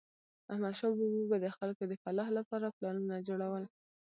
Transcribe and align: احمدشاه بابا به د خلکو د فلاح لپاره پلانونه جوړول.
احمدشاه 0.53 0.91
بابا 0.99 1.21
به 1.29 1.37
د 1.43 1.47
خلکو 1.57 1.83
د 1.87 1.93
فلاح 2.03 2.27
لپاره 2.37 2.73
پلانونه 2.75 3.15
جوړول. 3.27 3.63